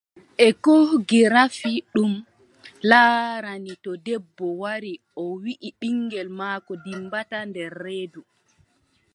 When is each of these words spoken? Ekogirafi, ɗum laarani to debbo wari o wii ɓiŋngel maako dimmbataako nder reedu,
Ekogirafi, 0.47 1.73
ɗum 1.93 2.13
laarani 2.89 3.73
to 3.83 3.91
debbo 4.05 4.45
wari 4.61 4.93
o 5.21 5.23
wii 5.41 5.75
ɓiŋngel 5.79 6.27
maako 6.39 6.71
dimmbataako 6.83 7.47
nder 7.49 7.71
reedu, 7.83 8.21